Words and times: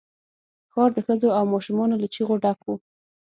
ښار 0.71 0.89
د 0.93 0.97
ښځو 1.07 1.29
او 1.37 1.43
ماشومان 1.53 1.89
له 2.01 2.07
چيغو 2.13 2.35
ډک 2.43 2.59
وو. 2.63 2.75